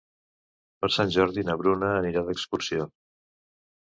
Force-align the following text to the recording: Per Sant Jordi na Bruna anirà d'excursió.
Per 0.83 0.87
Sant 0.95 1.11
Jordi 1.17 1.45
na 1.49 1.57
Bruna 1.61 1.93
anirà 1.99 2.25
d'excursió. 2.31 2.89